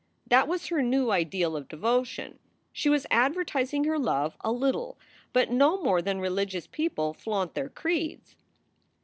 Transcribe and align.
That 0.25 0.47
was 0.47 0.65
her 0.69 0.81
new 0.81 1.11
ideal 1.11 1.55
of 1.55 1.67
devotion. 1.67 2.39
She 2.73 2.89
was 2.89 3.05
advertising 3.11 3.83
her 3.83 3.99
love 3.99 4.35
a 4.41 4.51
little, 4.51 4.97
but 5.31 5.51
no 5.51 5.79
more 5.83 6.01
than 6.01 6.19
religious 6.19 6.65
people 6.65 7.13
flaunt 7.13 7.53
their 7.53 7.69
creeds. 7.69 8.35